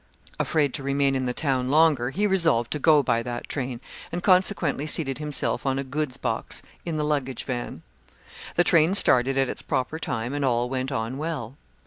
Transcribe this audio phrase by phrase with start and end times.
[0.39, 3.79] Afraid to remain in the town longer, he resolved to go by that train;
[4.11, 7.83] and consequently seated himself on a goods' box in the luggage van.
[8.55, 11.55] The train started at its proper time, and all went on well.